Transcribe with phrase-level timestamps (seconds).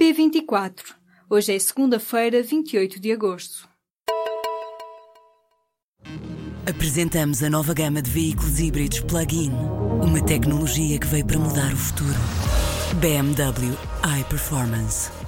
[0.00, 0.94] P24.
[1.28, 3.68] Hoje é segunda-feira, 28 de agosto.
[6.66, 9.52] Apresentamos a nova gama de veículos híbridos plug-in.
[10.02, 12.18] Uma tecnologia que veio para mudar o futuro.
[12.98, 13.76] BMW
[14.20, 15.19] iPerformance.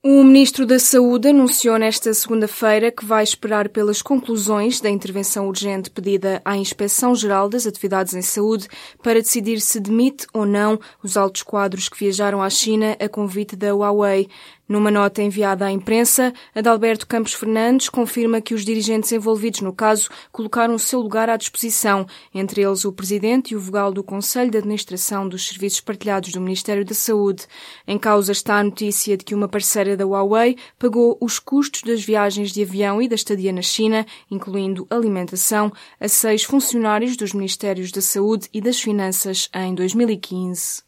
[0.00, 5.90] O Ministro da Saúde anunciou nesta segunda-feira que vai esperar pelas conclusões da intervenção urgente
[5.90, 8.68] pedida à Inspeção-Geral das Atividades em Saúde
[9.02, 13.56] para decidir se demite ou não os altos quadros que viajaram à China a convite
[13.56, 14.28] da Huawei.
[14.68, 20.10] Numa nota enviada à imprensa, Adalberto Campos Fernandes confirma que os dirigentes envolvidos no caso
[20.30, 24.50] colocaram o seu lugar à disposição, entre eles o presidente e o vogal do Conselho
[24.50, 27.46] de Administração dos Serviços Partilhados do Ministério da Saúde.
[27.86, 32.04] Em causa está a notícia de que uma parceira da Huawei pagou os custos das
[32.04, 37.90] viagens de avião e da estadia na China, incluindo alimentação, a seis funcionários dos Ministérios
[37.90, 40.86] da Saúde e das Finanças em 2015.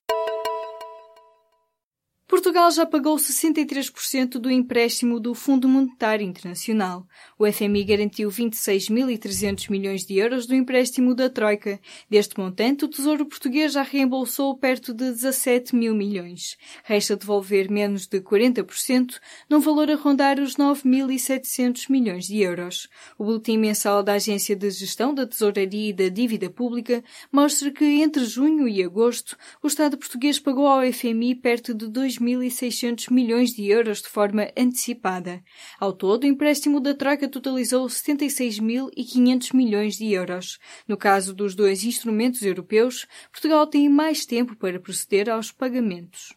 [2.41, 7.07] Portugal já pagou 63% do empréstimo do Fundo Monetário Internacional.
[7.39, 11.79] O FMI garantiu 26.300 milhões de euros do empréstimo da Troika.
[12.09, 16.57] Deste montante, o Tesouro Português já reembolsou perto de 17 mil milhões.
[16.83, 22.89] Resta devolver menos de 40%, num valor a rondar os 9.700 milhões de euros.
[23.19, 27.85] O boletim mensal da Agência de Gestão da Tesouraria e da Dívida Pública mostra que
[27.85, 33.51] entre junho e agosto, o Estado português pagou ao FMI perto de 2 2.600 milhões
[33.51, 35.43] de euros de forma antecipada.
[35.79, 40.59] Ao todo, o empréstimo da Troika totalizou 76.500 milhões de euros.
[40.87, 46.35] No caso dos dois instrumentos europeus, Portugal tem mais tempo para proceder aos pagamentos.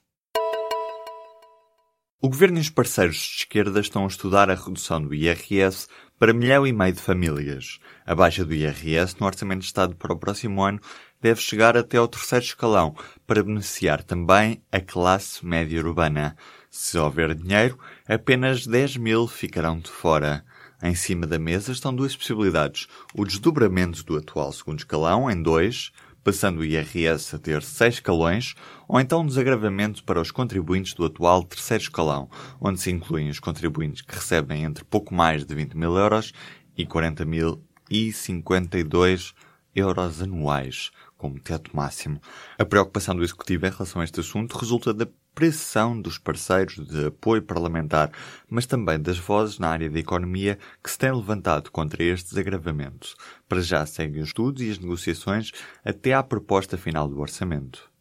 [2.22, 6.34] O governo e os parceiros de esquerda estão a estudar a redução do IRS para
[6.34, 7.80] milhão e meio de famílias.
[8.06, 10.80] A baixa do IRS no Orçamento de Estado para o próximo ano
[11.24, 12.94] deve chegar até ao terceiro escalão
[13.26, 16.36] para beneficiar também a classe média urbana.
[16.70, 20.44] Se houver dinheiro, apenas 10 mil ficarão de fora.
[20.82, 22.88] Em cima da mesa estão duas possibilidades.
[23.16, 25.94] O desdobramento do atual segundo escalão em dois,
[26.26, 28.54] passando o IRS a ter seis escalões,
[28.86, 32.30] ou então um desagravamento para os contribuintes do atual terceiro escalão,
[32.60, 36.34] onde se incluem os contribuintes que recebem entre pouco mais de 20 mil euros
[36.78, 39.34] e 40 mil e 52
[39.76, 42.22] euros anuais como teto máximo.
[42.58, 47.08] A preocupação do Executivo em relação a este assunto resulta da pressão dos parceiros de
[47.08, 48.12] apoio parlamentar,
[48.50, 53.16] mas também das vozes na área da economia que se têm levantado contra estes agravamentos.
[53.48, 55.52] Para já seguem os estudos e as negociações
[55.84, 57.93] até à proposta final do orçamento.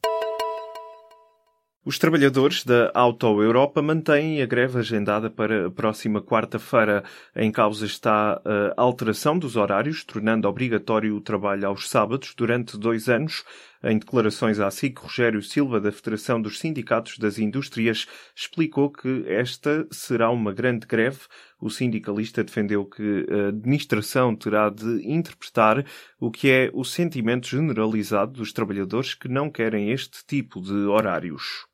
[1.84, 7.02] Os trabalhadores da Auto Europa mantêm a greve agendada para a próxima quarta-feira.
[7.34, 8.40] Em causa está
[8.76, 13.42] a alteração dos horários, tornando obrigatório o trabalho aos sábados durante dois anos.
[13.82, 19.84] Em declarações à SIC, Rogério Silva, da Federação dos Sindicatos das Indústrias, explicou que esta
[19.90, 21.22] será uma grande greve.
[21.60, 25.84] O sindicalista defendeu que a administração terá de interpretar
[26.20, 31.71] o que é o sentimento generalizado dos trabalhadores que não querem este tipo de horários.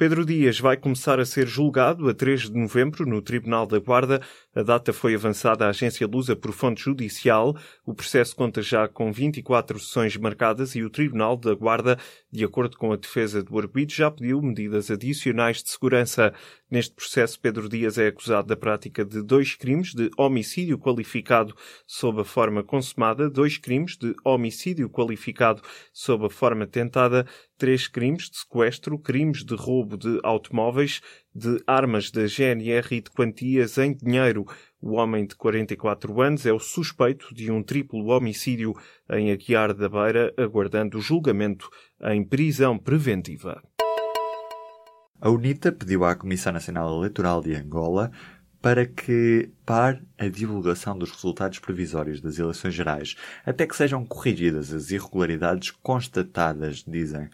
[0.00, 4.22] Pedro Dias vai começar a ser julgado a 3 de novembro no Tribunal da Guarda.
[4.54, 7.54] A data foi avançada à agência Lusa por fonte judicial.
[7.84, 11.98] O processo conta já com 24 sessões marcadas e o Tribunal da Guarda,
[12.32, 16.32] de acordo com a defesa do arguido, já pediu medidas adicionais de segurança.
[16.70, 21.54] Neste processo, Pedro Dias é acusado da prática de dois crimes de homicídio qualificado
[21.86, 25.60] sob a forma consumada, dois crimes de homicídio qualificado
[25.92, 27.26] sob a forma tentada,
[27.60, 31.02] três crimes de sequestro, crimes de roubo de automóveis,
[31.34, 34.46] de armas da GNR e de quantias em dinheiro.
[34.80, 38.74] O homem de 44 anos é o suspeito de um triplo homicídio
[39.10, 41.68] em Aguiar da Beira, aguardando julgamento
[42.02, 43.62] em prisão preventiva.
[45.20, 48.10] A UNITA pediu à Comissão Nacional Eleitoral de Angola
[48.60, 54.72] para que pare a divulgação dos resultados provisórios das eleições gerais, até que sejam corrigidas
[54.72, 57.28] as irregularidades constatadas, dizem.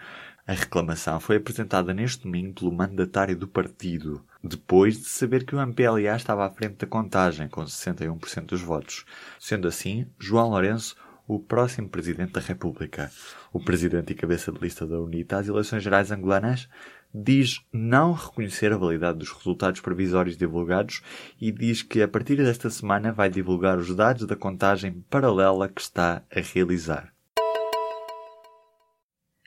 [0.47, 5.61] A reclamação foi apresentada neste domingo pelo mandatário do partido, depois de saber que o
[5.61, 9.05] MPLA estava à frente da contagem, com 61% dos votos.
[9.41, 10.95] Sendo assim, João Lourenço
[11.27, 13.11] o próximo Presidente da República.
[13.53, 16.69] O Presidente e cabeça de lista da UNITA às eleições gerais angolanas
[17.13, 21.03] diz não reconhecer a validade dos resultados provisórios divulgados
[21.41, 25.81] e diz que a partir desta semana vai divulgar os dados da contagem paralela que
[25.81, 27.16] está a realizar.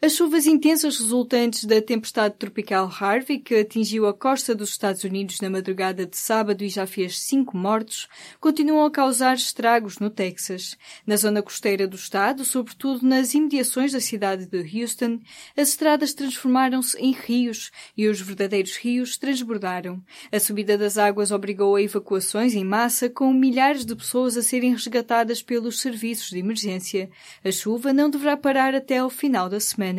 [0.09, 5.39] As chuvas intensas resultantes da tempestade tropical Harvey, que atingiu a costa dos Estados Unidos
[5.39, 8.07] na madrugada de sábado e já fez cinco mortos,
[8.39, 10.75] continuam a causar estragos no Texas.
[11.05, 15.19] Na zona costeira do estado, sobretudo nas imediações da cidade de Houston,
[15.55, 20.01] as estradas transformaram-se em rios e os verdadeiros rios transbordaram.
[20.31, 24.71] A subida das águas obrigou a evacuações em massa, com milhares de pessoas a serem
[24.71, 27.11] resgatadas pelos serviços de emergência.
[27.45, 29.98] A chuva não deverá parar até ao final da semana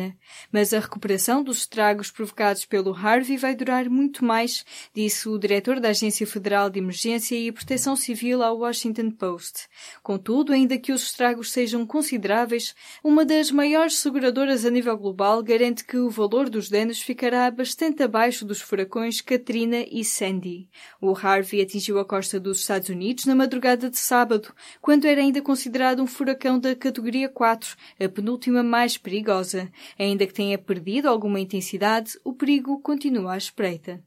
[0.51, 5.79] Mas a recuperação dos estragos provocados pelo Harvey vai durar muito mais, disse o diretor
[5.79, 9.67] da Agência Federal de Emergência e Proteção Civil ao Washington Post.
[10.01, 15.83] Contudo, ainda que os estragos sejam consideráveis, uma das maiores seguradoras a nível global garante
[15.83, 20.69] que o valor dos danos ficará bastante abaixo dos furacões Katrina e Sandy.
[20.99, 25.41] O Harvey atingiu a costa dos Estados Unidos na madrugada de sábado, quando era ainda
[25.41, 29.71] considerado um furacão da categoria 4, a penúltima mais perigosa.
[29.97, 34.03] Ainda que tenha perdido alguma intensidade, o perigo continua à espreita.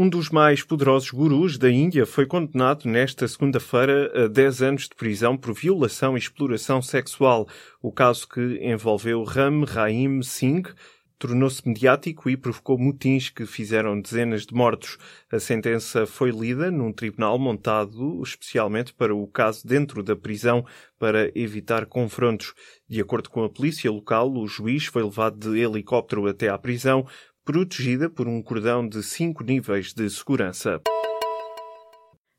[0.00, 4.94] Um dos mais poderosos gurus da Índia foi condenado nesta segunda-feira a 10 anos de
[4.94, 7.48] prisão por violação e exploração sexual.
[7.82, 10.72] O caso que envolveu Ram Rahim Singh,
[11.18, 14.96] tornou-se mediático e provocou motins que fizeram dezenas de mortos.
[15.30, 20.64] A sentença foi lida num tribunal montado especialmente para o caso dentro da prisão
[20.98, 22.54] para evitar confrontos.
[22.88, 27.06] De acordo com a polícia local, o juiz foi levado de helicóptero até à prisão,
[27.44, 30.80] protegida por um cordão de cinco níveis de segurança.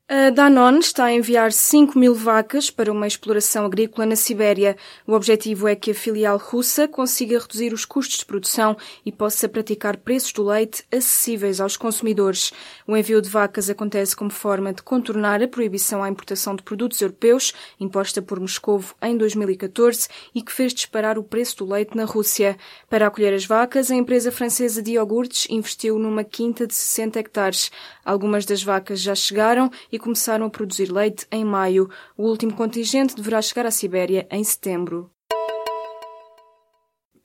[0.08, 4.76] A Danone está a enviar 5 mil vacas para uma exploração agrícola na Sibéria.
[5.04, 9.48] O objetivo é que a filial russa consiga reduzir os custos de produção e possa
[9.48, 12.52] praticar preços do leite acessíveis aos consumidores.
[12.86, 17.00] O envio de vacas acontece como forma de contornar a proibição à importação de produtos
[17.00, 22.04] europeus, imposta por Moscou em 2014 e que fez disparar o preço do leite na
[22.04, 22.56] Rússia.
[22.88, 27.72] Para acolher as vacas, a empresa francesa de iogurtes investiu numa quinta de 60 hectares.
[28.04, 31.88] Algumas das vacas já chegaram e começaram a produzir leite em maio.
[32.14, 35.10] O último contingente deverá chegar à Sibéria em setembro.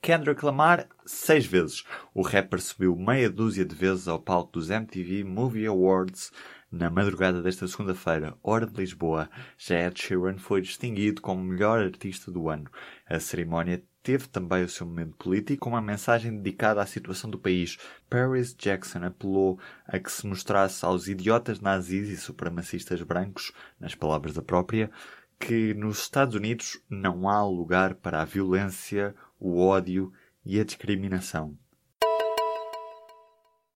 [0.00, 1.84] Kendrick Lamar seis vezes.
[2.14, 6.30] O rapper subiu meia dúzia de vezes ao palco dos MTV Movie Awards
[6.72, 9.28] na madrugada desta segunda-feira, hora de Lisboa.
[9.58, 12.70] Já Ed Sheeran foi distinguido como melhor artista do ano.
[13.06, 17.40] A cerimónia teve também o seu momento político com uma mensagem dedicada à situação do
[17.40, 17.76] país.
[18.08, 23.50] Paris Jackson apelou a que se mostrasse aos idiotas nazis e supremacistas brancos,
[23.80, 24.92] nas palavras da própria,
[25.40, 30.12] que nos Estados Unidos não há lugar para a violência, o ódio
[30.44, 31.58] e a discriminação.